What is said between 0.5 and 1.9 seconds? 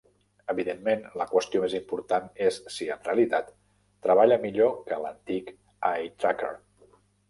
Evidentment, la qüestió més